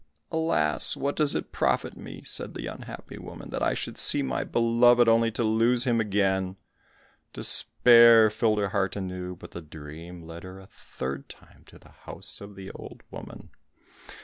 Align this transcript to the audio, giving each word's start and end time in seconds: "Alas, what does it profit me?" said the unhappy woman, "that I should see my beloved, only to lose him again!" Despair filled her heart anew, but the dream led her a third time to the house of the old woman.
"Alas, 0.31 0.95
what 0.97 1.15
does 1.15 1.35
it 1.35 1.51
profit 1.51 1.95
me?" 1.95 2.23
said 2.23 2.55
the 2.55 2.65
unhappy 2.65 3.19
woman, 3.19 3.51
"that 3.51 3.61
I 3.61 3.75
should 3.75 3.99
see 3.99 4.23
my 4.23 4.43
beloved, 4.43 5.07
only 5.07 5.29
to 5.33 5.43
lose 5.43 5.83
him 5.83 6.01
again!" 6.01 6.55
Despair 7.33 8.31
filled 8.31 8.57
her 8.57 8.69
heart 8.69 8.95
anew, 8.95 9.35
but 9.35 9.51
the 9.51 9.61
dream 9.61 10.23
led 10.23 10.41
her 10.41 10.59
a 10.59 10.65
third 10.65 11.29
time 11.29 11.65
to 11.67 11.77
the 11.77 11.89
house 11.89 12.41
of 12.41 12.55
the 12.55 12.71
old 12.71 13.03
woman. 13.11 13.51